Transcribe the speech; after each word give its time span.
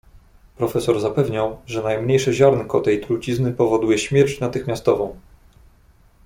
"Profesor 0.55 0.99
zapewniał, 1.01 1.61
że 1.65 1.83
najmniejsze 1.83 2.33
ziarnko 2.33 2.81
tej 2.81 3.01
trucizny 3.01 3.51
powoduje 3.53 3.97
śmierć 3.97 4.39
natychmiastową." 4.39 5.17